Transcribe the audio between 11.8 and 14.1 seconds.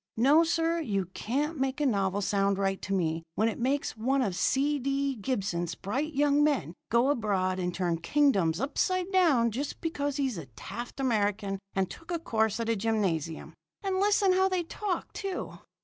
took a course at a gymnasium. And